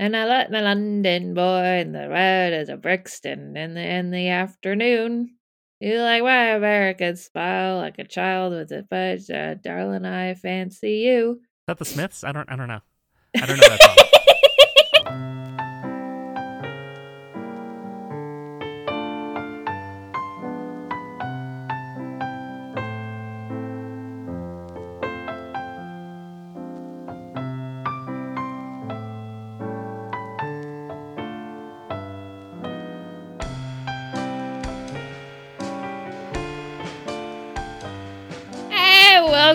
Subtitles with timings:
[0.00, 4.10] And I let my London boy in the road as a Brixton in the in
[4.10, 5.36] the afternoon.
[5.78, 10.06] You like why American smile like a child with a fudge, uh, darling.
[10.06, 11.32] I fancy you.
[11.42, 12.24] Is that the Smiths?
[12.24, 12.50] I don't.
[12.50, 12.80] I don't know.
[13.36, 13.96] I don't know that song.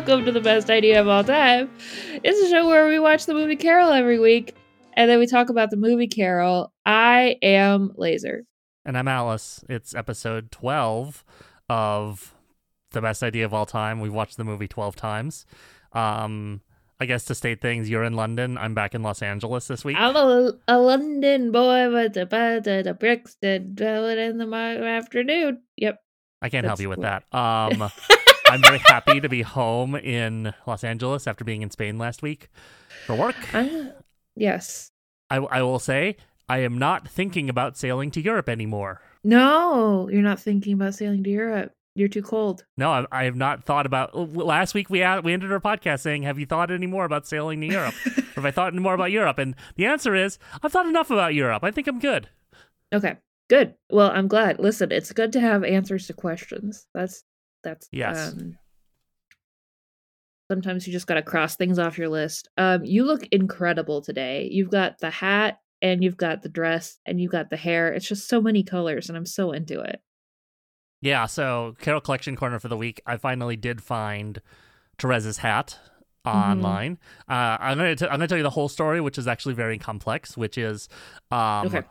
[0.08, 1.68] Welcome to the best idea of all time.
[2.23, 4.55] It's a show where we watch the movie Carol every week,
[4.94, 6.72] and then we talk about the movie Carol.
[6.86, 8.44] I am Laser.
[8.86, 9.64] And I'm Alice.
[9.68, 11.26] It's episode 12
[11.70, 12.36] of
[12.91, 14.00] the best idea of all time.
[14.00, 15.48] We've watched the movie 12 times.
[15.91, 16.62] Um,
[17.00, 18.59] I guess to state things, you're in London.
[18.59, 19.98] I'm back in Los Angeles this week.
[19.98, 25.64] I'm a, a London boy with the buzz at a Brixton, dwelling in the afternoon.
[25.78, 26.00] Yep.
[26.44, 27.23] I can't help you with that.
[27.34, 27.90] Um,
[28.47, 32.49] I'm very happy to be home in Los Angeles after being in Spain last week
[33.05, 33.35] for work.
[33.53, 33.91] I-
[34.35, 34.91] yes.
[35.29, 39.01] I, I will say I am not thinking about sailing to Europe anymore.
[39.23, 41.71] No, you're not thinking about sailing to Europe.
[41.95, 42.66] You're too cold.
[42.77, 44.16] No, I, I have not thought about.
[44.35, 47.25] Last week we had, we ended our podcast saying, "Have you thought any more about
[47.25, 47.95] sailing to Europe?
[48.05, 51.09] or have I thought any more about Europe?" And the answer is, I've thought enough
[51.09, 51.63] about Europe.
[51.63, 52.27] I think I'm good.
[52.93, 53.16] Okay,
[53.49, 53.75] good.
[53.89, 54.59] Well, I'm glad.
[54.59, 56.85] Listen, it's good to have answers to questions.
[56.93, 57.23] That's
[57.66, 58.31] that's Yes.
[58.33, 58.58] Um,
[60.49, 62.47] sometimes you just got to cross things off your list.
[62.57, 64.47] Um, you look incredible today.
[64.52, 67.91] You've got the hat and you've got the dress and you've got the hair.
[67.91, 70.02] It's just so many colors, and I'm so into it.
[71.02, 71.25] Yeah.
[71.25, 73.02] So Carol Collection Corner for the week.
[73.05, 74.41] I finally did find
[74.97, 75.77] Teresa's hat
[76.25, 76.97] online.
[77.29, 79.77] Uh, I'm gonna t- I'm gonna tell you the whole story, which is actually very
[79.77, 80.35] complex.
[80.38, 80.89] Which is,
[81.31, 81.83] um, Okay.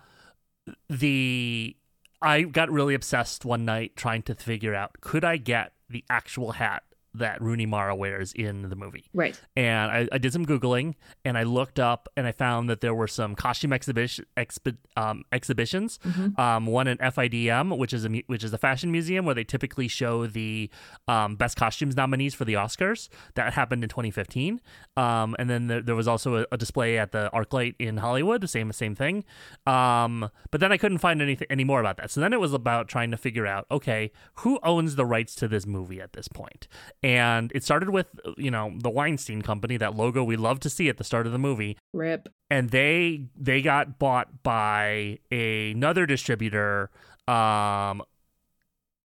[0.89, 1.77] the
[2.25, 6.53] I got really obsessed one night trying to figure out could I get the actual
[6.53, 6.83] hat
[7.15, 9.05] that Rooney Mara wears in the movie.
[9.15, 9.41] Right.
[9.57, 10.95] and I, I did some googling
[11.25, 15.25] and I looked up and I found that there were some costume exhibition expi- um,
[15.33, 15.99] exhibitions.
[16.05, 16.39] Mhm.
[16.39, 19.89] Um, one in FIDM, which is a which is a fashion museum where they typically
[19.89, 20.71] show the
[21.09, 23.09] um, best costumes nominees for the Oscars.
[23.35, 24.61] That happened in 2015.
[24.97, 28.41] Um, and then there, there was also a, a display at the ArcLight in Hollywood,
[28.41, 29.25] the same same thing.
[29.67, 32.11] Um, but then I couldn't find anything any more about that.
[32.11, 35.49] So then it was about trying to figure out, okay, who owns the rights to
[35.49, 36.69] this movie at this point?
[37.05, 38.07] And it started with
[38.39, 41.33] you know the Weinstein Company, that logo we love to see at the start of
[41.33, 42.31] the movie, Rip.
[42.49, 46.91] and they they got bought by another distributor.
[47.29, 48.03] Um,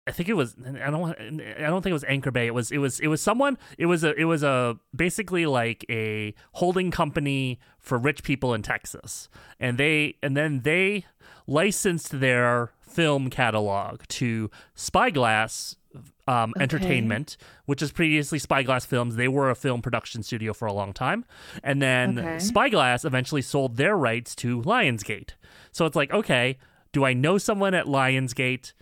[0.05, 2.45] I think it was I don't want I don't think it was Anchor Bay.
[2.45, 3.57] It was it was it was someone.
[3.79, 8.61] It was a it was a basically like a holding company for rich people in
[8.61, 9.27] Texas,
[9.59, 11.05] and they and then they
[11.47, 15.77] licensed their film catalog to Spyglass
[16.27, 16.63] um, Okay.
[16.63, 19.15] Entertainment, which is previously Spyglass Films.
[19.15, 21.25] They were a film production studio for a long time,
[21.63, 22.39] and then Okay.
[22.39, 25.31] Spyglass eventually sold their rights to Lionsgate.
[25.71, 26.57] So it's like, okay,
[26.91, 28.73] do I know someone at Lionsgate?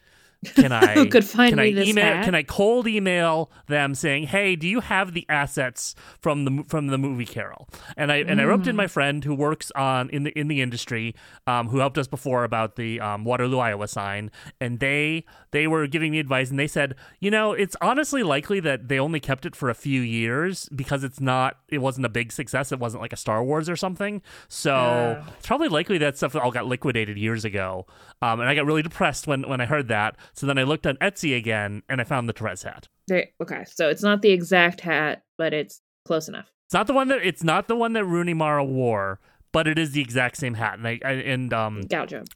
[0.56, 2.26] Can I Who could find can me I this email hat?
[2.26, 6.88] can I cold email them saying, "Hey, do you have the assets from the from
[6.88, 7.68] the movie Carol?"
[7.98, 8.70] And I and I roped Mm.
[8.70, 11.16] in my friend who works on in the in the industry,
[11.48, 15.88] um, who helped us before about the um, Waterloo, Iowa sign, and they they were
[15.88, 19.46] giving me advice, and they said, you know, it's honestly likely that they only kept
[19.46, 22.72] it for a few years because it's not it wasn't a big success.
[22.72, 24.22] It wasn't like a Star Wars or something.
[24.48, 25.34] So Ah.
[25.38, 27.86] it's probably likely that stuff all got liquidated years ago.
[28.22, 30.16] Um, and I got really depressed when when I heard that.
[30.36, 32.88] So then I looked on Etsy again and I found the Therese hat.
[33.08, 36.52] There, okay, so it's not the exact hat, but it's close enough.
[36.68, 39.20] It's not the one that it's not the one that Rooney Mara wore,
[39.52, 40.78] but it is the exact same hat.
[40.78, 41.84] And I, I and um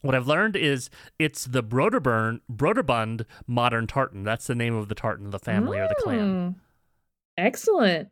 [0.02, 0.88] what I've learned is
[1.18, 4.22] it's the Broderburn Broderbund modern tartan.
[4.24, 6.18] That's the name of the tartan, the family or the clan.
[6.18, 6.54] Mm.
[7.36, 8.08] Excellent.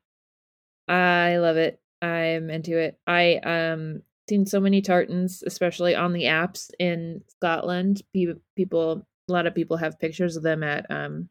[0.88, 1.80] I love it.
[2.02, 2.98] I'm into it.
[3.06, 8.02] I um seen so many tartans, especially on the apps in Scotland.
[8.14, 11.28] Pe- People, a lot of people have pictures of them at um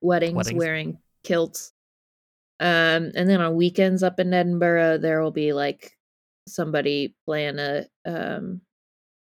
[0.00, 0.58] weddings, Weddings.
[0.58, 1.72] wearing kilts.
[2.60, 5.92] Um, and then on weekends up in Edinburgh, there will be like
[6.48, 8.60] somebody playing a um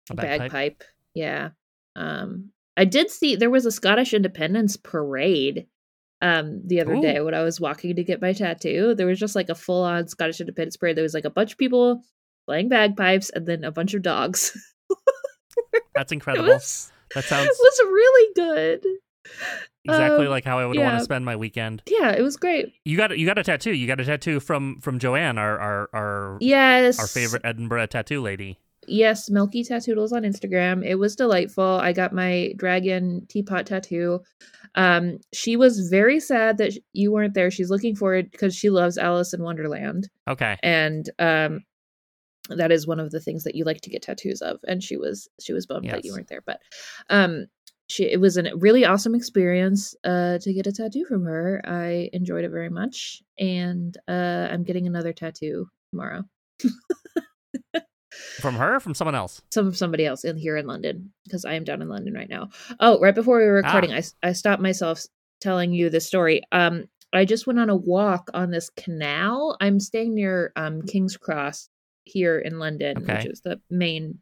[0.10, 0.40] A bagpipe.
[0.52, 0.84] bagpipe.
[1.14, 1.50] Yeah.
[1.96, 5.68] Um I did see there was a Scottish Independence parade
[6.22, 7.02] um the other Ooh.
[7.02, 8.96] day when I was walking to get my tattoo.
[8.96, 10.96] There was just like a full on Scottish Independence parade.
[10.96, 12.02] There was like a bunch of people
[12.48, 14.56] playing bagpipes and then a bunch of dogs.
[15.96, 16.48] That's it incredible.
[16.50, 18.86] was that it sounds was really good.
[19.86, 21.82] Exactly Um, like how I would want to spend my weekend.
[21.88, 22.74] Yeah, it was great.
[22.86, 23.72] You got you got a tattoo.
[23.74, 27.00] You got a tattoo from from Joanne, our our our, Yes.
[27.00, 28.60] our favorite Edinburgh tattoo lady.
[28.90, 30.86] Yes, Milky Tattoodles on Instagram.
[30.86, 31.64] It was delightful.
[31.82, 34.22] I got my dragon teapot tattoo.
[34.76, 37.52] Um, she was very sad that you weren't there.
[37.52, 40.56] She's looking forward because she loves Alice in Wonderland, Okay.
[40.64, 41.64] and um,
[42.50, 44.60] that is one of the things that you like to get tattoos of.
[44.68, 46.62] And she was she was bummed that you weren't there, but
[47.10, 47.48] um,
[47.88, 51.62] she it was a really awesome experience uh, to get a tattoo from her.
[51.66, 56.24] I enjoyed it very much, and uh, I'm getting another tattoo tomorrow.
[58.40, 59.42] From her or from someone else?
[59.52, 62.50] some somebody else in here in London because I am down in London right now.
[62.80, 65.06] Oh, right before we were recording, I I stopped myself
[65.40, 66.42] telling you this story.
[66.52, 69.56] Um, I just went on a walk on this canal.
[69.62, 71.70] I'm staying near um King's Cross
[72.08, 74.20] here in London, which is the main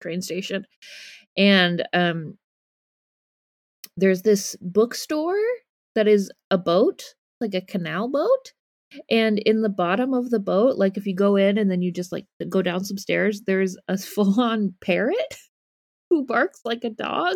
[0.00, 0.66] train station,
[1.36, 2.38] and um,
[3.96, 5.40] there's this bookstore
[5.94, 8.52] that is a boat, like a canal boat.
[9.10, 11.92] And in the bottom of the boat, like if you go in and then you
[11.92, 15.34] just like go down some stairs, there's a full on parrot
[16.10, 17.34] who barks like a dog.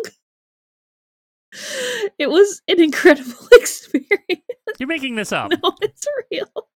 [2.18, 4.42] It was an incredible experience.
[4.78, 5.50] You're making this up.
[5.62, 6.68] No, it's real.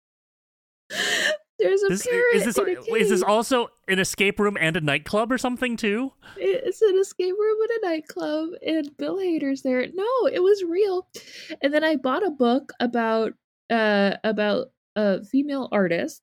[1.59, 2.35] There's a This, parrot.
[2.35, 5.77] is this in a is this also an escape room and a nightclub or something
[5.77, 6.13] too?
[6.37, 9.87] It's an escape room and a nightclub, and Bill Hader's there.
[9.95, 11.09] No, it was real.
[11.63, 13.35] And then I bought a book about
[13.71, 16.23] uh about a female artist.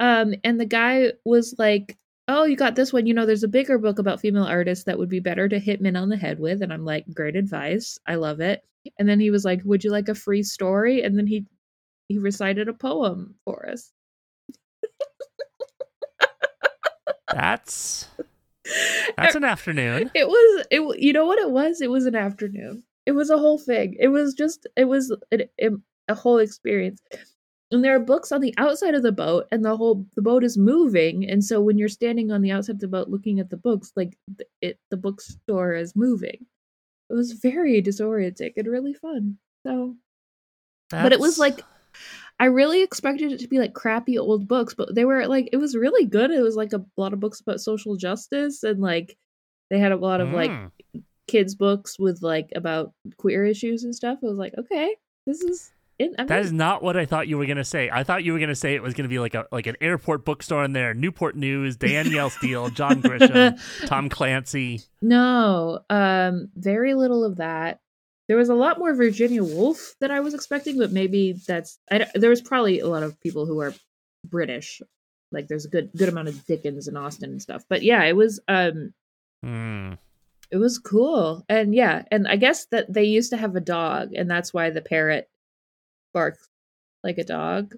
[0.00, 1.96] Um, and the guy was like,
[2.28, 3.06] "Oh, you got this one.
[3.06, 5.80] You know, there's a bigger book about female artists that would be better to hit
[5.80, 7.98] men on the head with." And I'm like, "Great advice.
[8.06, 8.62] I love it."
[8.98, 11.46] And then he was like, "Would you like a free story?" And then he
[12.08, 13.92] he recited a poem for us.
[17.32, 18.08] That's
[19.16, 20.10] that's an afternoon.
[20.14, 21.00] It was it.
[21.00, 21.80] You know what it was?
[21.80, 22.82] It was an afternoon.
[23.06, 23.96] It was a whole thing.
[23.98, 24.66] It was just.
[24.76, 25.48] It was a,
[26.08, 27.00] a whole experience.
[27.70, 30.42] And there are books on the outside of the boat, and the whole the boat
[30.42, 31.28] is moving.
[31.28, 33.92] And so when you're standing on the outside of the boat looking at the books,
[33.94, 34.16] like
[34.62, 36.46] it, the bookstore is moving.
[37.10, 39.38] It was very disorienting and really fun.
[39.66, 39.96] So,
[40.90, 41.60] but it was like
[42.40, 45.56] I really expected it to be like crappy old books, but they were like it
[45.56, 46.30] was really good.
[46.30, 49.16] It was like a lot of books about social justice and like
[49.70, 50.70] they had a lot of like Mm.
[51.26, 54.18] kids books with like about queer issues and stuff.
[54.22, 54.94] I was like, okay,
[55.26, 56.12] this is it.
[56.18, 57.90] I mean, is not what I thought you were gonna say.
[57.92, 60.24] I thought you were gonna say it was gonna be like a like an airport
[60.24, 64.82] bookstore in there, Newport News, Danielle Steele, John Grisham, Tom Clancy.
[65.02, 67.80] no, um, very little of that.
[68.28, 72.06] There was a lot more Virginia Woolf than I was expecting, but maybe that's I,
[72.14, 73.74] there was probably a lot of people who are
[74.24, 74.82] British.
[75.32, 77.64] Like there's a good good amount of Dickens and Austin and stuff.
[77.68, 78.92] But yeah, it was um
[79.42, 79.92] Hmm.
[80.50, 81.44] it was cool.
[81.48, 84.70] And yeah, and I guess that they used to have a dog and that's why
[84.70, 85.28] the parrot
[86.12, 86.48] barks
[87.04, 87.74] like a dog.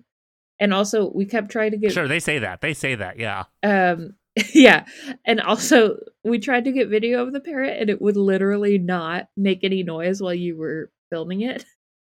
[0.59, 2.61] And also we kept trying to get Sure, they say that.
[2.61, 3.19] They say that.
[3.19, 3.45] Yeah.
[3.63, 4.15] um
[4.55, 4.85] yeah
[5.25, 9.29] and also we tried to get video of the parrot and it would literally not
[9.37, 11.65] make any noise while you were filming it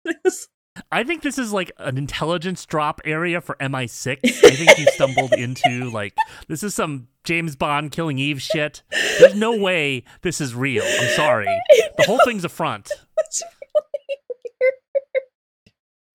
[0.92, 4.18] I think this is like an intelligence drop area for MI6.
[4.24, 6.14] I think you stumbled into like
[6.48, 8.82] this is some James Bond killing Eve shit.
[9.18, 10.84] There's no way this is real.
[10.84, 11.46] I'm sorry.
[11.98, 12.88] The whole thing's a front.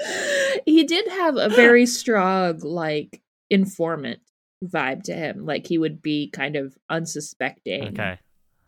[0.02, 4.20] really he did have a very strong like informant
[4.68, 8.20] vibe to him like he would be kind of unsuspecting Okay.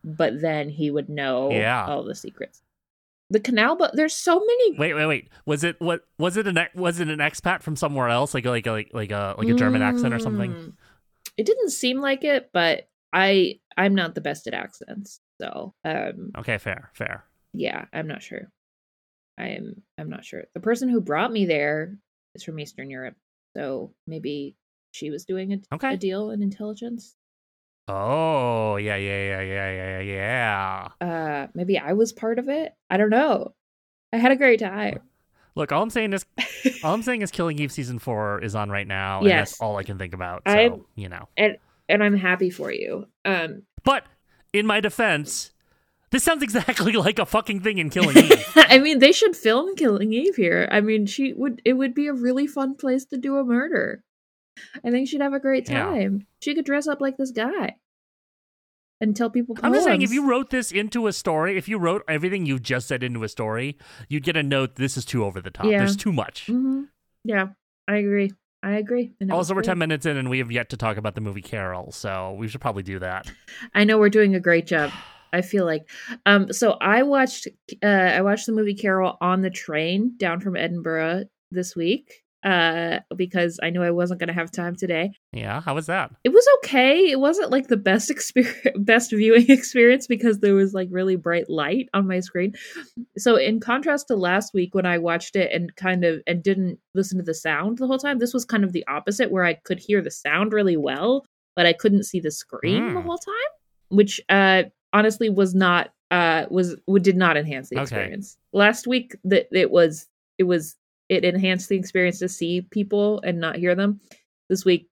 [0.04, 1.86] but then he would know Yeah.
[1.86, 2.62] all the secrets
[3.30, 5.30] the canal but there's so many Wait, wait, wait.
[5.46, 8.66] Was it what was it an was it an expat from somewhere else like like
[8.66, 10.51] like like a like a German accent or something?
[10.54, 10.74] Mm.
[11.36, 15.20] It didn't seem like it, but I I'm not the best at accents.
[15.42, 17.25] So, um Okay, fair, fair.
[17.54, 18.50] yeah, I'm not sure.
[19.38, 20.46] I am I'm not sure.
[20.54, 21.98] The person who brought me there
[22.34, 23.16] is from Eastern Europe.
[23.58, 24.56] So, maybe
[24.91, 25.94] she was doing a, Okay.
[25.94, 27.15] a deal in intelligence.
[27.88, 30.00] Oh, yeah, yeah, yeah, yeah, yeah,
[31.00, 31.06] yeah.
[31.08, 32.74] Uh maybe I was part of it.
[32.89, 33.53] I don't know.
[34.12, 35.00] I had a great time.
[35.56, 36.25] Look, all I'm saying is
[36.84, 39.51] all I'm saying is Killing Eve season 4 is on right now and Yes.
[39.51, 40.44] that's all I can think about.
[40.46, 41.29] So, I'm- you know.
[41.38, 41.58] and
[41.89, 43.08] and I'm happy for you.
[43.24, 44.03] Um But
[44.51, 45.51] in my defense,
[46.12, 48.46] this sounds exactly like a fucking thing in Killing Eve.
[48.56, 50.67] I mean, they should film Killing Eve here.
[50.72, 51.62] I mean, she would.
[51.63, 54.03] It would be a really fun place to do a murder.
[54.84, 55.84] I think she'd have a great Yeah.
[55.86, 56.28] time.
[56.42, 57.76] She could dress up like this guy
[59.00, 59.56] and tell people.
[59.62, 62.64] I'm just saying, if you wrote this into a story, if you wrote everything you've
[62.64, 63.78] just said into a story,
[64.10, 64.76] you'd get a note.
[64.76, 65.66] This is too over the top.
[65.66, 65.80] Yeah.
[65.80, 66.48] There's too much.
[66.48, 66.88] Mhm.
[67.24, 67.48] yeah,
[67.88, 68.32] I agree.
[68.64, 69.14] I agree.
[69.30, 69.66] Also, we're great.
[69.68, 72.48] 10 minutes in and we have yet to talk about the movie Carol, so we
[72.48, 73.32] should probably do that.
[73.76, 74.92] I know we're doing a great job.
[75.34, 75.88] I feel like.
[76.26, 77.48] Um, so I watched
[77.84, 83.01] uh, I watched the movie Carol on the train down from Edinburgh this week uh,
[83.18, 85.12] because I knew I wasn't going to have time today.
[85.34, 86.12] Yeah, how was that?
[86.24, 87.12] It was okay.
[87.12, 91.50] It wasn't like the best experience, best viewing experience because there was like really bright
[91.50, 92.54] light on my screen.
[93.18, 96.80] So in contrast to last week when I watched it and kind of and didn't
[96.96, 99.56] listen to the sound the whole time, this was kind of the opposite where I
[99.56, 102.94] could hear the sound really well, but I couldn't see the screen mm.
[102.94, 103.08] the hmm.
[103.08, 103.51] whole time,
[103.89, 104.63] which uh
[104.94, 107.84] honestly was not uh was did not enhance the okay.
[107.84, 108.38] experience.
[108.54, 110.77] Last week that it was it was
[111.10, 114.00] it enhanced the experience to see people and not hear them.
[114.50, 114.90] This week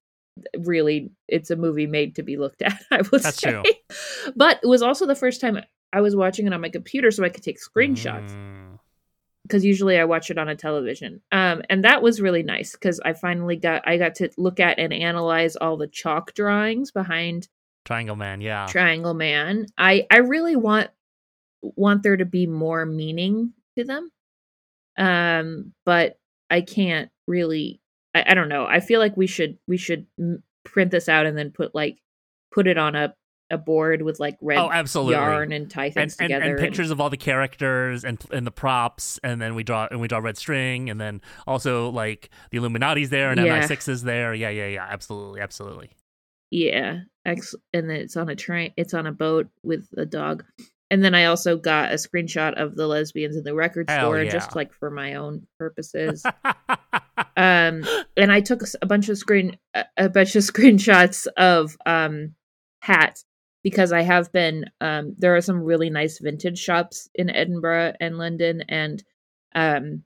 [0.57, 3.51] really it's a movie made to be looked at, I would That's say.
[3.51, 3.63] True.
[4.35, 5.59] But it was also the first time
[5.93, 8.31] I was watching it on my computer so I could take screenshots.
[8.31, 8.65] Mm
[9.47, 11.21] because usually I watch it on a television.
[11.31, 14.79] Um, and that was really nice because I finally got I got to look at
[14.79, 17.47] and analyze all the chalk drawings behind
[17.85, 18.65] Triangle Man, yeah.
[18.67, 19.67] Triangle Man.
[19.77, 20.89] I I really want
[21.61, 24.09] want there to be more meaning to them.
[24.97, 26.17] Um but
[26.49, 27.81] I can't really
[28.13, 28.65] I, I don't know.
[28.65, 30.07] I feel like we should we should
[30.63, 31.99] print this out and then put like
[32.51, 33.13] put it on a
[33.51, 35.13] a board with like red oh, absolutely.
[35.13, 38.45] yarn and tie things and, together and, and pictures of all the characters and and
[38.47, 42.31] the props and then we draw and we draw red string and then also like
[42.49, 43.61] the Illuminati's there and yeah.
[43.61, 44.33] MI6 is there.
[44.33, 44.87] Yeah, yeah, yeah.
[44.89, 45.91] Absolutely, absolutely.
[46.49, 48.71] Yeah, Ex- and then it's on a train.
[48.77, 50.43] It's on a boat with a dog.
[50.91, 54.21] And then I also got a screenshot of the lesbians in the record Hell store,
[54.21, 54.31] yeah.
[54.31, 56.23] just like for my own purposes.
[57.35, 57.83] um,
[58.15, 59.57] and I took a bunch of screen
[59.97, 62.35] a bunch of screenshots of um
[62.81, 63.25] hats
[63.63, 64.65] because I have been.
[64.79, 69.03] Um, there are some really nice vintage shops in Edinburgh and London, and
[69.55, 70.03] um,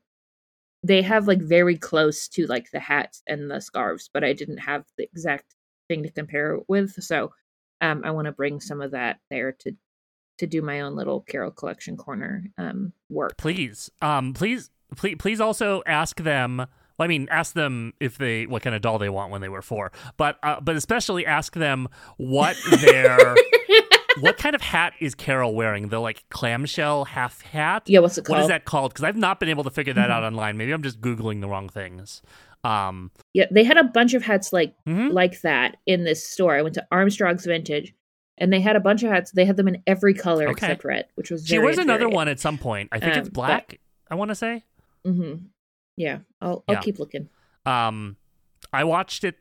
[0.82, 4.60] they have like very close to like the hats and the scarves, but I didn't
[4.60, 5.56] have the exact
[5.90, 6.94] thing to compare with.
[7.04, 7.34] So
[7.82, 9.76] um, I want to bring some of that there to
[10.40, 13.38] to do my own little Carol collection corner um, work.
[13.38, 16.58] Please, um, please, please, please also ask them.
[16.58, 19.48] Well, I mean, ask them if they what kind of doll they want when they
[19.48, 23.36] were four, but uh, but especially ask them what their
[24.20, 25.90] what kind of hat is Carol wearing?
[25.90, 27.84] The like clamshell half hat?
[27.86, 28.38] Yeah, what's it called?
[28.38, 28.94] What is that called?
[28.94, 30.12] Because I've not been able to figure that mm-hmm.
[30.12, 30.58] out online.
[30.58, 32.22] Maybe I'm just googling the wrong things.
[32.64, 35.10] Um, yeah, they had a bunch of hats like mm-hmm.
[35.10, 36.56] like that in this store.
[36.56, 37.94] I went to Armstrong's Vintage,
[38.40, 39.32] and they had a bunch of hats.
[39.32, 40.52] They had them in every color okay.
[40.52, 41.48] except red, which was.
[41.48, 41.60] Very.
[41.62, 42.90] She wears another one at some point.
[42.92, 43.68] I think um, it's black.
[43.68, 43.78] But,
[44.12, 44.64] I want to say.
[45.06, 45.46] Mm-hmm.
[45.96, 46.82] Yeah, I'll I'll yeah.
[46.82, 47.30] keep looking.
[47.66, 48.18] Um,
[48.74, 49.36] I watched it.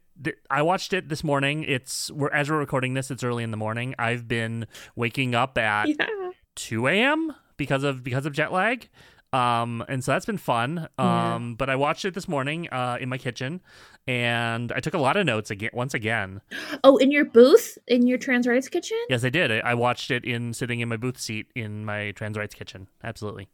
[0.50, 1.64] I watched it this morning.
[1.64, 3.10] It's we're as we're recording this.
[3.10, 3.94] It's early in the morning.
[3.98, 6.30] I've been waking up at yeah.
[6.56, 7.34] two a.m.
[7.56, 8.88] because of because of jet lag.
[9.32, 10.88] Um, and so that's been fun.
[10.96, 11.54] Um, yeah.
[11.58, 13.60] but I watched it this morning uh, in my kitchen,
[14.06, 15.70] and I took a lot of notes again.
[15.72, 16.40] Once again.
[16.82, 18.98] Oh, in your booth in your trans rights kitchen?
[19.08, 19.52] Yes, I did.
[19.52, 22.88] I, I watched it in sitting in my booth seat in my trans rights kitchen.
[23.04, 23.48] Absolutely.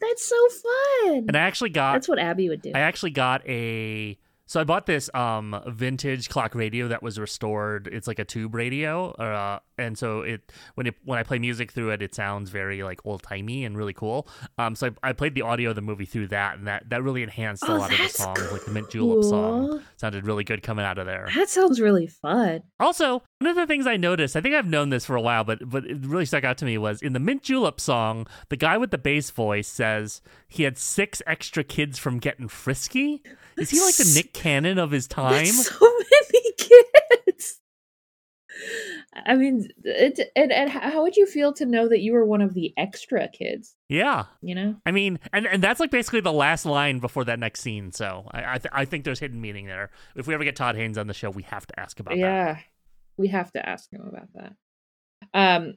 [0.00, 1.24] That's so fun.
[1.28, 1.94] And I actually got.
[1.94, 2.72] That's what Abby would do.
[2.74, 7.88] I actually got a so I bought this um vintage clock radio that was restored.
[7.92, 11.72] It's like a tube radio, uh, and so it when it when I play music
[11.72, 14.28] through it, it sounds very like old timey and really cool.
[14.58, 17.02] Um, so I, I, played the audio of the movie through that, and that that
[17.02, 18.38] really enhanced oh, a lot of the songs.
[18.38, 18.52] Cool.
[18.52, 21.28] Like the Mint Julep song sounded really good coming out of there.
[21.34, 22.62] That sounds really fun.
[22.78, 25.44] Also, one of the things I noticed, I think I've known this for a while,
[25.44, 28.56] but but it really stuck out to me was in the Mint Julep song, the
[28.56, 33.22] guy with the bass voice says he had six extra kids from getting frisky.
[33.56, 35.46] Is he like the Nick Cannon of his time?
[35.46, 35.74] So
[36.32, 37.60] many kids.
[39.26, 42.40] I mean, it, and, and how would you feel to know that you were one
[42.40, 43.74] of the extra kids?
[43.88, 44.76] Yeah, you know.
[44.84, 47.92] I mean, and and that's like basically the last line before that next scene.
[47.92, 49.90] So I I, th- I think there's hidden meaning there.
[50.14, 52.54] If we ever get Todd Haynes on the show, we have to ask about yeah,
[52.54, 52.64] that.
[53.16, 54.52] we have to ask him about that.
[55.34, 55.74] Um,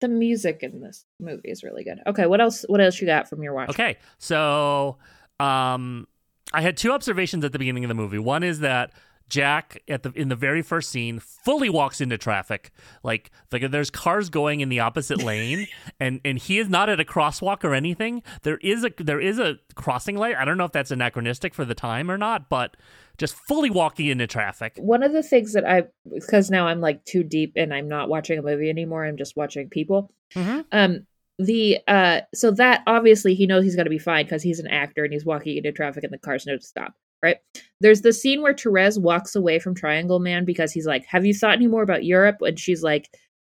[0.00, 2.00] the music in this movie is really good.
[2.06, 2.64] Okay, what else?
[2.68, 3.70] What else you got from your watch?
[3.70, 4.98] Okay, so
[5.40, 6.06] um,
[6.52, 8.18] I had two observations at the beginning of the movie.
[8.18, 8.92] One is that
[9.28, 12.70] Jack at the in the very first scene fully walks into traffic.
[13.02, 15.66] Like, like there's cars going in the opposite lane,
[15.98, 18.22] and and he is not at a crosswalk or anything.
[18.42, 20.36] There is a there is a crossing light.
[20.36, 22.76] I don't know if that's anachronistic for the time or not, but
[23.16, 24.74] just fully walking into traffic.
[24.76, 25.84] One of the things that I
[26.14, 29.06] because now I'm like too deep and I'm not watching a movie anymore.
[29.06, 30.12] I'm just watching people.
[30.34, 30.60] Mm-hmm.
[30.70, 31.06] Um,
[31.38, 34.68] the uh so that obviously he knows he's going to be fine because he's an
[34.68, 37.38] actor and he's walking into traffic and the car's no to stop right?
[37.80, 41.34] There's the scene where Therese walks away from Triangle Man because he's like have you
[41.34, 42.36] thought any more about Europe?
[42.40, 43.08] and she's like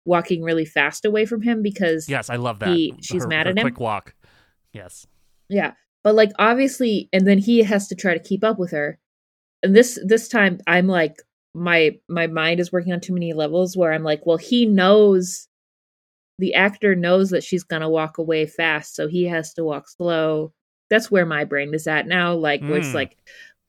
[0.05, 2.69] walking really fast away from him because yes I love that.
[2.69, 3.63] he, she's her, mad her at him.
[3.63, 4.15] quick walk.
[4.73, 5.05] Yes.
[5.49, 8.97] Yeah but like obviously and then he has to try to keep up with her.
[9.61, 11.17] And this this time I'm like
[11.53, 15.47] my my mind is working on too many levels where I'm like well he knows
[16.39, 20.53] the actor knows that she's gonna walk away fast, so he has to walk slow.
[20.89, 22.33] That's where my brain is at now.
[22.33, 22.93] Like where it's Mm.
[22.95, 23.17] like,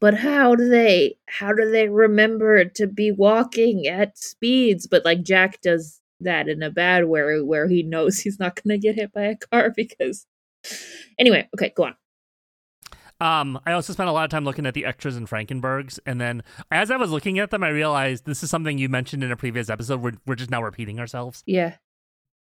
[0.00, 4.86] but how do they how do they remember to be walking at speeds?
[4.86, 8.78] But like Jack does that in a bad way where he knows he's not gonna
[8.78, 10.26] get hit by a car because
[11.18, 11.96] anyway, okay, go on.
[13.20, 16.20] Um, I also spent a lot of time looking at the extras in Frankenberg's, and
[16.20, 19.32] then as I was looking at them, I realized this is something you mentioned in
[19.32, 20.00] a previous episode.
[20.02, 21.42] We're we're just now repeating ourselves.
[21.44, 21.74] Yeah.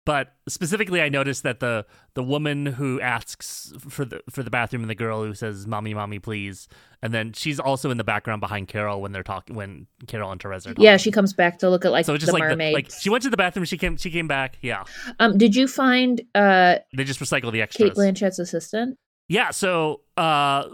[0.08, 4.82] But specifically, I noticed that the the woman who asks for the for the bathroom
[4.82, 6.70] and the girl who says "mommy, mommy, please,"
[7.02, 10.42] and then she's also in the background behind Carol when they're talking when Carol and
[10.42, 10.86] Therese are talking.
[10.86, 12.74] Yeah, she comes back to look at like so it's just the like the, mermaids.
[12.74, 14.58] like she went to the bathroom, she came she came back.
[14.62, 14.86] Yeah,
[15.20, 17.90] um, did you find uh they just recycle the extras.
[17.90, 18.98] Kate Blanchett's assistant?
[19.28, 20.70] Yeah, so uh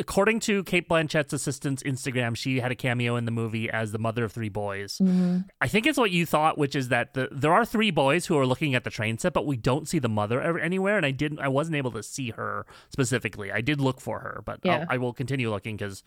[0.00, 3.98] according to Kate Blanchett's assistant's Instagram, she had a cameo in the movie as the
[3.98, 4.98] mother of three boys.
[4.98, 5.40] Mm-hmm.
[5.60, 8.36] I think it's what you thought, which is that the, there are three boys who
[8.38, 11.06] are looking at the train set, but we don't see the mother ever, anywhere, and
[11.06, 13.52] I didn't, I wasn't able to see her specifically.
[13.52, 14.86] I did look for her, but Yeah.
[14.88, 16.02] I will continue looking because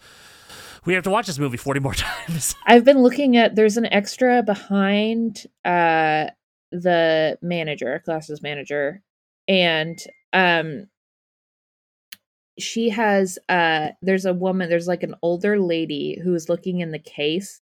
[0.86, 1.94] we have to watch this movie forty more
[2.27, 2.56] times.
[2.65, 6.25] I've been looking at there's an extra behind uh
[6.72, 9.01] the manager, classes manager,
[9.48, 9.98] and
[10.34, 10.88] um
[12.58, 17.00] she has uh there's a woman, there's like an older lady who's looking in the
[17.00, 17.62] case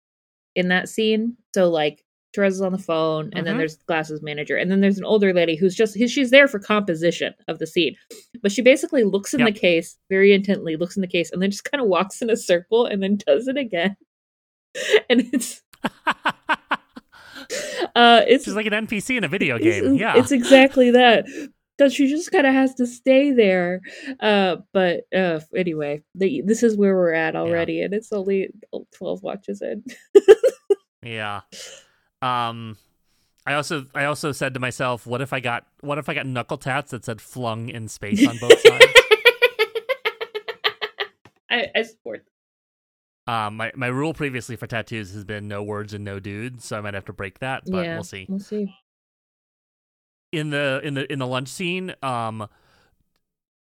[0.56, 1.36] in that scene.
[1.56, 2.04] So like
[2.36, 3.58] Therese is on the phone, and then Mhm.
[3.60, 7.34] there's glasses manager, and then there's an older lady who's just she's there for composition
[7.48, 7.96] of the scene,
[8.42, 9.54] but she basically looks in Yep.
[9.54, 12.30] the case very intently, looks in the case, and then just kind of walks in
[12.32, 13.96] a circle, and then does it again,
[15.12, 15.62] and it's
[17.96, 19.94] uh it's She's like an NPC in a video it's- game.
[19.96, 21.26] Yeah, it's exactly that
[21.77, 23.82] because she just kind of has to stay there
[24.20, 28.50] uh but uh anyway the, this is where we're at already and it's only
[28.96, 29.84] 12 watches in
[31.01, 31.42] Yeah.
[32.22, 32.77] Um
[33.46, 36.25] I also I also said to myself, what if I got what if I got
[36.25, 38.86] knuckle tats that said flung in space on both sides?
[41.50, 42.25] I, I support
[43.27, 46.77] Um my, my rule previously for tattoos has been no words and no dudes, so
[46.77, 48.25] I might have to break that, but yeah we'll see.
[48.30, 48.74] we'll see
[50.34, 52.48] In the in the in the lunch scene, um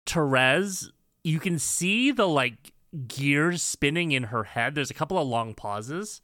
[0.07, 0.91] Therese,
[1.23, 2.73] you can see the like
[3.07, 4.75] gears spinning in her head.
[4.75, 6.21] There's a couple of long pauses.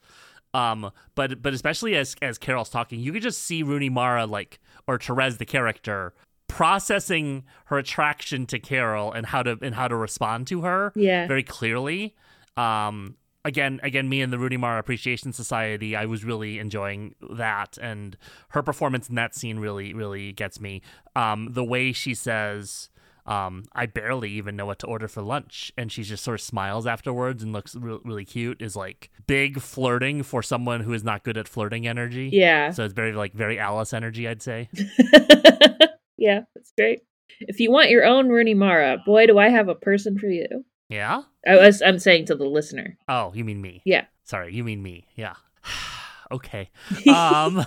[0.52, 4.60] Um, but but especially as as Carol's talking, you could just see Rooney Mara like
[4.86, 6.14] or Therese the character
[6.46, 11.26] processing her attraction to Carol and how to and how to respond to her yeah
[11.26, 12.14] very clearly.
[12.56, 17.78] Um, again, again, me and the Rooney Mara Appreciation Society, I was really enjoying that,
[17.80, 18.16] and
[18.50, 20.82] her performance in that scene really, really gets me.
[21.16, 22.90] Um, the way she says.
[23.26, 26.44] Um, I barely even know what to order for lunch, and she just sort of
[26.44, 28.60] smiles afterwards and looks re- really cute.
[28.60, 32.28] Is like big flirting for someone who is not good at flirting energy.
[32.30, 34.68] yeah So it's very like very Alice energy, I'd say.
[36.18, 37.00] yeah that's great
[37.40, 40.64] if you want your own Rooney Mara, boy, do I have a person for you.
[40.88, 41.22] Yeah.
[41.46, 42.96] I was, I'm saying to the listener.
[43.08, 43.82] Oh, you mean me?
[43.84, 44.04] Yeah.
[44.24, 45.06] Sorry, you mean me.
[45.16, 45.34] Yeah.
[46.32, 46.70] okay.
[47.08, 47.64] Um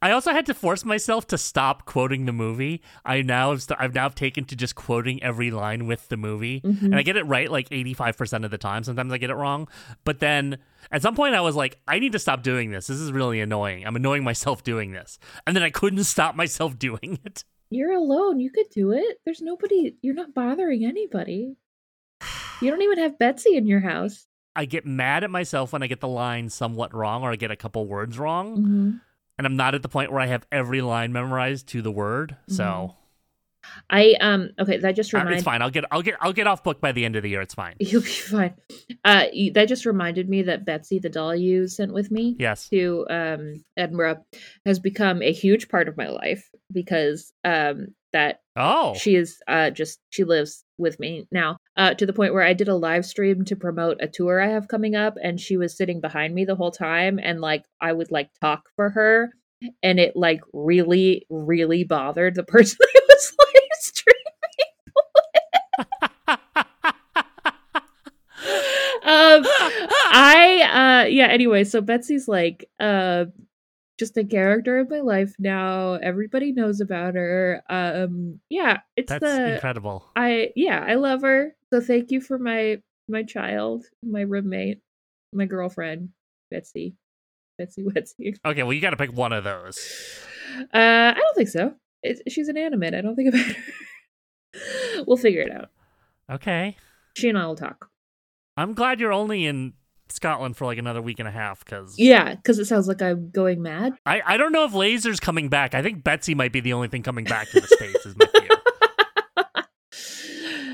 [0.00, 2.82] I also had to force myself to stop quoting the movie.
[3.04, 6.60] I now have st- I've now taken to just quoting every line with the movie.
[6.60, 6.82] Mhm.
[6.82, 8.84] And I get it right like 85% of the time.
[8.84, 9.68] Sometimes I get it wrong.
[10.04, 10.58] But then
[10.92, 12.86] at some point I was like, I need to stop doing this.
[12.86, 13.84] This is really annoying.
[13.84, 15.18] I'm annoying myself doing this.
[15.48, 17.44] And then I couldn't stop myself doing it.
[17.68, 18.38] You're alone.
[18.38, 19.18] You could do it.
[19.24, 19.96] There's nobody.
[20.00, 21.56] You're not bothering anybody.
[22.62, 24.28] You don't even have Betsy in your house.
[24.54, 27.50] I get mad at myself when I get the line somewhat wrong or I get
[27.50, 28.56] a couple words wrong.
[28.56, 28.90] hmm
[29.38, 32.36] and I'm not at the point where I have every line memorized to the word.
[32.48, 32.94] So
[33.90, 34.50] I um.
[34.58, 35.36] Okay, that just uh, reminded.
[35.38, 35.62] it's fine.
[35.62, 37.40] I'll get I'll get I'll get off book by the end of the year.
[37.40, 37.74] It's fine.
[37.80, 38.54] You'll be fine.
[39.04, 42.68] Uh, that just reminded me that Betsy, the doll you sent with me Yes.
[42.70, 44.24] to um Edinburgh,
[44.66, 48.92] has become a huge part of my life because um that Oh.
[48.94, 52.52] she is uh just she lives with me now uh to the point where i
[52.52, 55.74] did a live stream to promote a tour i have coming up and she was
[55.74, 59.30] sitting behind me the whole time and like i would like talk for her
[59.82, 64.18] and it like really really bothered the person i was live streaming
[69.04, 69.42] um
[70.12, 73.24] i uh yeah anyway so betsy's like uh
[73.98, 79.22] just a character in my life now everybody knows about her um yeah it's That's
[79.22, 80.04] the incredible.
[80.16, 81.54] I yeah, I love her.
[81.72, 84.80] So thank you for my my child, my roommate,
[85.32, 86.10] my girlfriend,
[86.50, 86.96] Betsy.
[87.58, 88.36] Betsy Wetsy.
[88.44, 89.78] Okay, well you got to pick one of those.
[90.72, 91.74] Uh I don't think so.
[92.02, 92.94] It's, she's inanimate.
[92.94, 95.04] I don't think about her.
[95.06, 95.70] we'll figure it out.
[96.30, 96.76] Okay.
[97.16, 97.88] She and I will talk.
[98.56, 99.74] I'm glad you're only in
[100.12, 103.30] Scotland for like another week and a half because Yeah, because it sounds like I'm
[103.30, 103.94] going mad.
[104.04, 105.74] I, I don't know if Laser's coming back.
[105.74, 108.26] I think Betsy might be the only thing coming back to the States, is my
[108.26, 109.64] fear.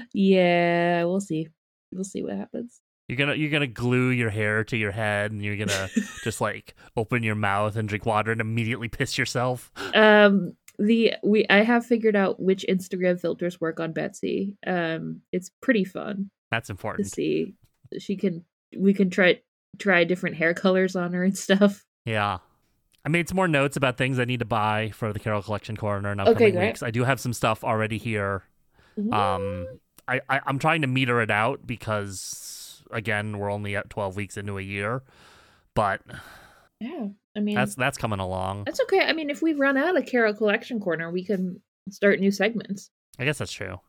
[0.13, 1.49] yeah, we'll see.
[1.93, 2.81] We'll see what happens.
[3.09, 5.89] You're gonna you're gonna glue your hair to your head and you're gonna
[6.25, 9.73] just like open your mouth and drink water and immediately piss yourself.
[9.95, 14.57] Um, the we I have figured out which Instagram filters work on Betsy.
[14.67, 17.55] Um, it's pretty fun That's important to see.
[17.99, 18.45] She can
[18.77, 19.41] we can try
[19.79, 21.85] try different hair colors on her and stuff.
[22.05, 22.39] Yeah.
[23.05, 25.77] I made some more notes about things I need to buy for the Carol Collection
[25.79, 26.67] Corner in Okay, upcoming great.
[26.67, 26.83] weeks.
[26.83, 28.43] I do have some stuff already here.
[29.13, 29.67] Um,
[30.07, 32.21] I, I I'm trying to meter it out because
[32.91, 35.03] again we're only at 12 weeks into a year,
[35.75, 36.01] but
[36.81, 38.65] yeah, I mean that's that's coming along.
[38.65, 39.01] that's okay.
[39.01, 42.91] I mean, if we run out of Carol Collection Corner, we can start new segments.
[43.19, 43.81] I guess that's true.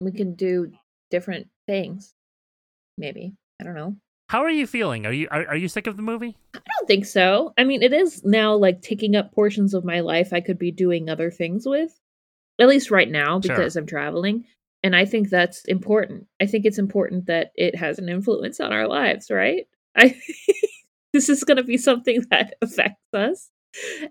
[0.00, 0.72] We can do
[1.10, 2.12] different things.
[2.98, 3.96] Maybe I don't know.
[4.28, 5.06] How are you feeling?
[5.06, 6.36] Are you are, are you sick of the movie?
[6.54, 7.52] I don't think so.
[7.56, 10.70] I mean, it is now like taking up portions of my life I could be
[10.72, 11.98] doing other things with,
[12.60, 13.54] at least right now Sure.
[13.56, 14.44] because I'm traveling.
[14.86, 16.28] And I think that's important.
[16.40, 19.66] I think it's important that it has an influence on our lives, right?
[19.96, 20.14] I
[21.12, 23.50] this is going to be something that affects us.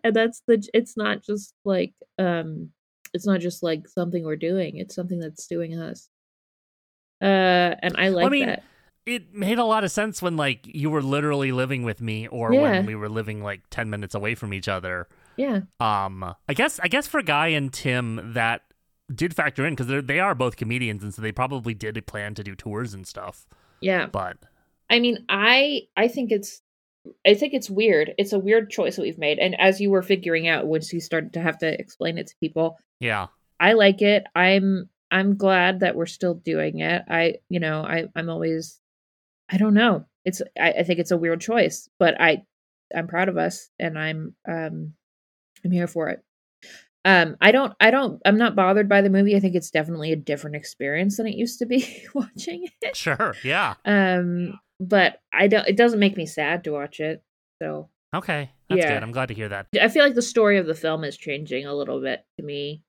[0.04, 2.72] And that's the it's not just like um
[3.14, 4.76] it's not just like something we're doing.
[4.76, 6.10] It's something that's doing us.
[7.22, 8.64] Uh and I like I mean, that.
[9.06, 12.54] It made a lot of sense when like you were literally living with me or
[12.54, 12.62] Yeah.
[12.64, 15.08] when we were living like 10 minutes away from each other.
[15.38, 15.62] Yeah.
[15.80, 18.64] Um I guess I guess for Guy and Tim that
[19.13, 22.44] did factor in because they are both comedians and so they probably did plan to
[22.44, 23.46] do tours and stuff.
[23.82, 24.08] Yeah.
[24.08, 24.38] But
[24.89, 26.62] I mean, I I think it's
[27.26, 28.13] I think it's weird.
[28.18, 29.39] It's a weird choice that we've made.
[29.39, 32.36] And as you were figuring out once you started to have to explain it to
[32.39, 33.28] people, yeah,
[33.60, 34.26] I like it.
[34.36, 37.04] I'm I'm glad that we're still doing it.
[37.08, 38.80] I you know, I I'm always
[39.50, 40.06] I don't know.
[40.24, 42.44] It's I, I think it's a weird choice, but I
[42.96, 44.94] I'm proud of us and I'm um
[45.63, 46.24] I'm here for it.
[47.06, 49.36] Um I don't I don't I'm not bothered by the movie.
[49.36, 52.96] I think it's definitely a different experience than it used to be watching it.
[52.98, 53.36] sure.
[53.44, 53.76] Yeah.
[53.86, 55.68] Um, but I don't.
[55.68, 57.24] It doesn't make me sad to watch it.
[57.62, 58.50] So Okay.
[58.70, 58.96] That's Yeah.
[58.96, 59.04] good.
[59.04, 59.68] I'm glad to hear that.
[59.80, 62.82] I feel like the story of the film is changing a little bit to me.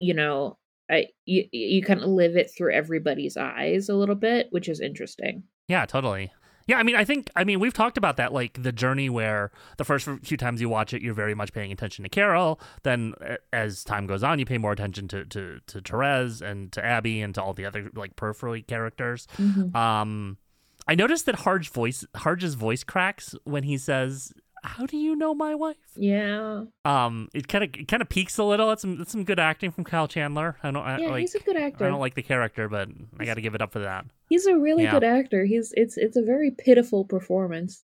[0.00, 0.58] You know,
[0.90, 4.80] I you you kind of live it through everybody's eyes a little bit, which is
[4.80, 5.44] interesting.
[5.68, 6.32] Yeah, totally.
[6.66, 9.50] Yeah, I mean, I think, I mean, we've talked about that, like the journey where
[9.78, 12.60] the first few times you watch it, you're very much paying attention to Carol.
[12.82, 13.14] Then,
[13.52, 17.20] as time goes on, you pay more attention to to to Therese and to Abby
[17.20, 19.26] and to all the other like periphery characters.
[19.74, 20.38] Um,
[20.86, 24.32] I noticed that Harge voice, Harge's voice cracks when he says,
[24.64, 28.38] "How do you know my wife?" Yeah, Um, it kind of it kind of peaks
[28.38, 28.70] a little.
[28.70, 30.56] It's some it's some good acting from Kyle Chandler.
[30.62, 31.20] I don't I, yeah, like.
[31.20, 31.84] he's a good actor.
[31.84, 34.06] I don't like the character, but I got to give it up for that.
[34.28, 34.92] he's a really Yeah.
[34.92, 35.44] good actor.
[35.44, 37.84] He's it's it's a very pitiful performance,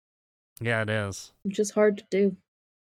[0.61, 1.31] Yeah, it is.
[1.43, 2.37] which is hard to do.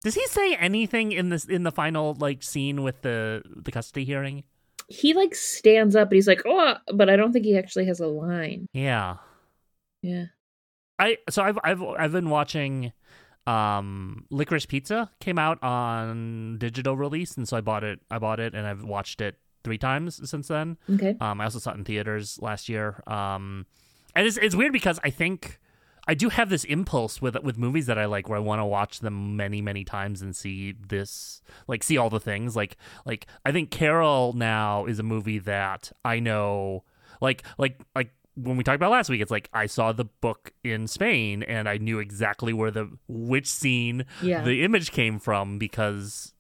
[0.03, 4.05] Does he say anything in this in the final like scene with the the custody
[4.05, 4.45] hearing?
[4.89, 8.01] He like stands up and he's like, "Oh," but I don't think he actually has
[8.01, 8.67] a line.
[8.73, 9.17] Yeah.
[10.03, 10.27] Yeah.
[10.99, 12.93] I so I've I've I've been watching
[13.47, 18.41] um Licorice Pizza came out on digital release and so I bought it I bought
[18.41, 20.77] it and I've watched it 3 times since then.
[20.93, 21.17] Okay.
[21.21, 23.03] Um I also saw it in theaters last year.
[23.07, 23.67] Um
[24.15, 25.59] and it's it's weird because I think
[26.07, 28.65] I do have this impulse with with movies that I like where I want to
[28.65, 32.77] watch them many many times and see this like see all the things like
[33.07, 36.85] like I think Carol now is a movie that I know
[37.21, 40.53] like like like when we talked about last week it's like I saw the book
[40.65, 44.43] in Spain and I knew exactly where the which scene Yeah.
[44.43, 46.33] the image came from because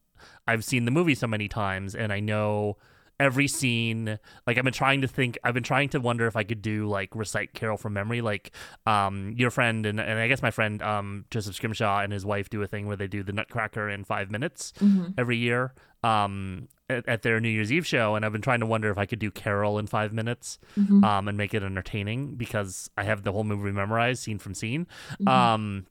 [0.47, 2.77] I've seen the movie so many times and I know
[3.19, 6.43] every scene like I've been trying to think I've been trying to wonder if I
[6.45, 8.53] could do like recite Carol from memory like
[8.87, 12.49] um your friend and, and I guess my friend um Joseph Scrimshaw and his wife
[12.49, 15.15] do a thing where they do the Nutcracker in five minutes Mhm.
[15.19, 18.67] every year um at, at their New Year's Eve show and I've been trying to
[18.67, 21.05] wonder if I could do Carol in five minutes Mhm.
[21.05, 24.87] um and make it entertaining because I have the whole movie memorized scene from scene
[25.21, 25.29] Mhm.
[25.29, 25.87] um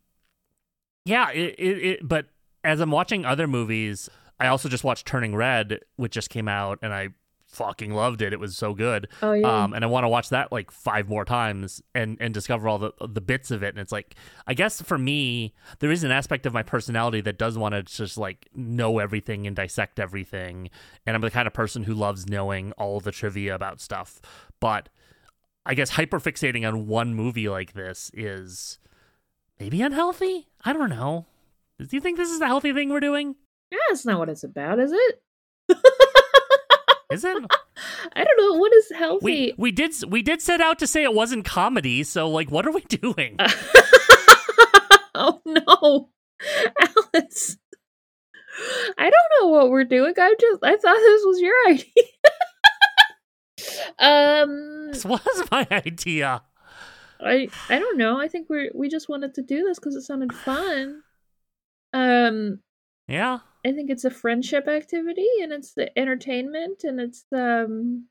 [1.06, 2.26] yeah it, it, it but
[2.64, 4.10] as i'm watching other movies
[4.40, 7.08] i also just watched turning red which just came out and i
[7.50, 8.32] fucking loved it.
[8.32, 9.08] It was so good.
[9.24, 9.64] Oh yeah.
[9.64, 12.78] um and i want to watch that like five more times and and discover all
[12.78, 13.70] the the bits of it.
[13.70, 14.16] And it's like
[14.48, 17.82] i guess for me there is an aspect of my personality that does want to
[17.84, 20.70] just like know everything and dissect everything.
[21.06, 24.22] And i'm the kind of person who loves knowing all the trivia about stuff.
[24.60, 24.90] But
[25.66, 28.78] i guess hyperfixating on one movie like this is
[29.60, 30.48] maybe unhealthy?
[30.64, 31.26] I don't know.
[31.80, 33.36] Do you think this is a healthy thing we're doing?
[33.72, 35.22] Yeah, that's not what it's about, is it?
[37.12, 37.38] is it
[38.16, 38.54] I don't know.
[38.60, 39.24] What is healthy?
[39.26, 42.66] we we did we did set out to say it wasn't comedy so like what
[42.68, 43.38] are we doing
[45.16, 46.10] Oh no,
[47.14, 47.58] Alice.
[48.98, 50.14] I don't know what we're doing.
[50.18, 51.84] I just I thought this was your idea.
[54.00, 56.42] um, This was my idea.
[57.20, 58.18] I I don't know.
[58.20, 61.02] I think we we just wanted to do this because it sounded fun.
[61.92, 62.60] Um,
[63.08, 63.40] Yeah.
[63.66, 68.06] I think it's a friendship activity and it's the entertainment and it's um.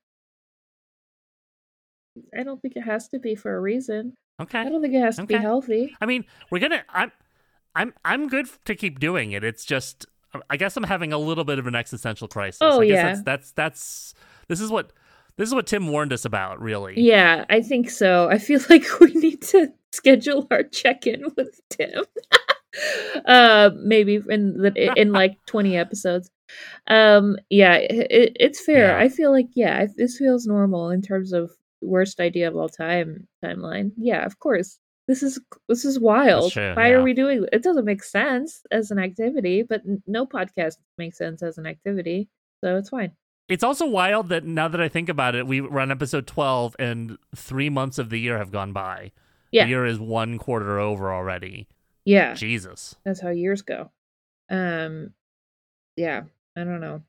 [2.37, 4.15] I don't think it has to be for a reason.
[4.41, 4.61] Okay.
[4.61, 5.95] I don't think it has to be healthy.
[6.01, 6.85] I mean, we're gonna.
[6.89, 7.13] I'm.
[7.75, 7.95] I'm.
[8.05, 9.45] I'm good to keep doing it.
[9.45, 10.07] It's just.
[10.51, 12.59] I guess I'm having a little bit of an existential crisis.
[12.61, 13.03] Oh, I guess yeah.
[13.05, 13.53] That's, that's.
[13.53, 14.15] That's.
[14.49, 14.93] This is what.
[15.37, 16.61] This is what Tim warned us about.
[16.61, 17.01] Really.
[17.01, 18.29] Yeah, I think so.
[18.29, 22.05] I feel like we need to schedule our check-in with Tim.
[23.25, 26.31] uh maybe in the in like 20 episodes.
[26.87, 28.89] Um yeah, it, it's fair.
[28.89, 29.05] Yeah.
[29.05, 31.51] I feel like yeah, this feels normal in terms of
[31.81, 33.93] worst idea of all time timeline.
[33.97, 34.79] Yeah, of course.
[35.07, 36.53] This is this is wild.
[36.53, 36.95] true, Why yeah.
[36.95, 37.63] are we doing it?
[37.63, 42.29] Doesn't make sense as an activity, but no podcast makes sense as an activity.
[42.63, 43.13] So it's fine.
[43.49, 47.17] It's also wild that now that I think about it, we we're episode 12 and
[47.35, 49.13] three months of the year have gone by.
[49.51, 49.65] Yeah.
[49.65, 51.67] The year is one quarter over already.
[52.09, 52.33] Yeah.
[52.33, 52.97] Jesus.
[53.05, 53.91] That's how years go.
[54.49, 55.13] Um
[55.97, 56.23] yeah,
[56.57, 57.03] I don't know.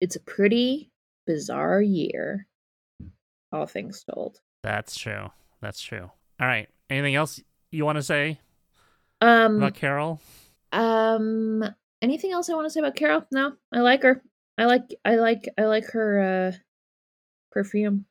[0.00, 0.90] It's a pretty
[1.26, 2.46] bizarre year,
[3.50, 4.38] all things told.
[4.62, 5.30] That's true.
[5.62, 6.10] That's true.
[6.38, 6.68] All right.
[6.90, 8.38] Anything else you want to say
[9.22, 10.20] Um about Carol?
[10.70, 11.64] um
[12.02, 13.24] anything else I want to say about Carol?
[13.32, 13.54] No.
[13.72, 14.22] I like her.
[14.58, 16.56] I like I like I like her uh
[17.52, 18.04] perfume.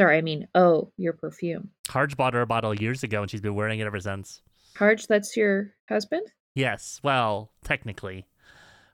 [0.00, 1.70] Sorry, I mean, oh, your perfume.
[1.88, 4.40] Harge bought her a bottle years ago and she's been wearing it ever since.
[4.78, 6.26] Harge, that's your husband?
[6.54, 7.00] Yes.
[7.02, 8.26] Well, technically.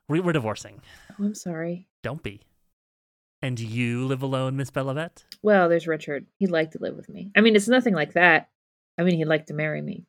[0.07, 0.81] We, we're divorcing.
[1.11, 1.87] Oh, I'm sorry.
[2.01, 2.41] Don't be.
[3.41, 5.25] And you live alone, Miss Bellavette?
[5.41, 6.25] Well, there's Richard.
[6.37, 7.31] He'd like to live with me.
[7.35, 8.49] I mean, it's nothing like that.
[8.97, 10.05] I mean, he'd like to marry me.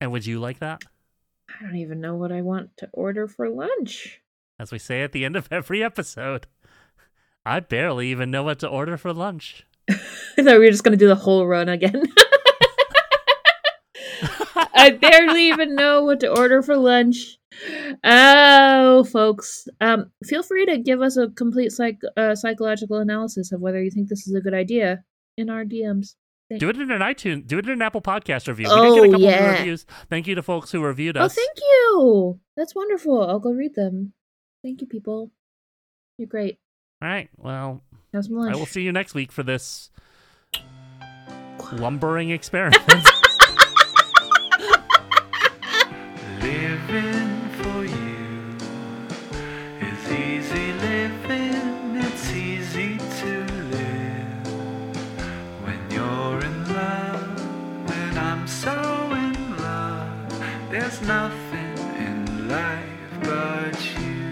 [0.00, 0.82] And would you like that?
[1.48, 4.20] I don't even know what I want to order for lunch.
[4.58, 6.46] As we say at the end of every episode,
[7.46, 9.66] I barely even know what to order for lunch.
[9.90, 9.94] I
[10.36, 12.02] thought we were just going to do the whole run again.
[14.74, 17.38] I barely even know what to order for lunch.
[18.02, 23.60] Oh, folks, um, feel free to give us a complete psych- uh, psychological analysis of
[23.60, 25.04] whether you think this is a good idea
[25.36, 26.16] in our DMs.
[26.58, 27.46] Do it in an iTunes.
[27.46, 28.66] Do it in an Apple Podcast review.
[28.68, 29.52] Oh, we did get a couple yeah.
[29.52, 29.86] of reviews.
[30.10, 31.32] Thank you to folks who reviewed us.
[31.32, 32.40] Oh, thank you.
[32.56, 33.22] That's wonderful.
[33.22, 34.12] I'll go read them.
[34.62, 35.30] Thank you, people.
[36.18, 36.58] You're great.
[37.02, 37.28] All right.
[37.36, 37.80] Well,
[38.12, 38.54] Have some lunch.
[38.54, 39.90] I will see you next week for this
[41.72, 43.08] lumbering experiment.
[46.74, 48.56] Living for you
[49.80, 54.46] is easy living, it's easy to live
[55.62, 57.88] when you're in love.
[57.88, 58.72] When I'm so
[59.12, 64.24] in love, there's nothing in life but you.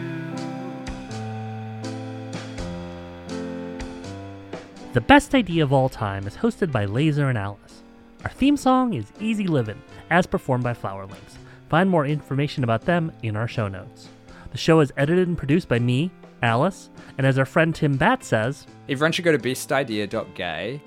[4.95, 7.85] the best idea of all time is hosted by Laser and Alice.
[8.25, 11.39] Our theme song is Easy Livin', as performed by Flower Links.
[11.73, 14.11] Find more information about them in our show notes.
[14.51, 16.11] The show is edited and produced by me,
[16.43, 20.83] Alice, and as our friend Tim Bat says, Everyone should go to bestidea.gay.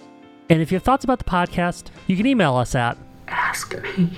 [0.51, 4.15] and if you have thoughts about the podcast, you can email us at Ask me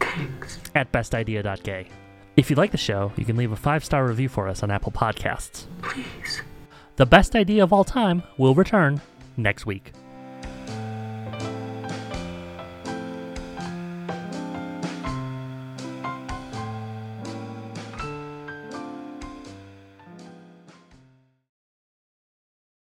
[0.00, 0.58] things.
[0.74, 1.88] at bestidea.gay.
[2.38, 4.70] If you like the show, you can leave a five star review for us on
[4.70, 5.66] Apple Podcasts.
[5.82, 6.40] Please.
[6.96, 9.02] The best idea of all time will return
[9.36, 9.92] next week.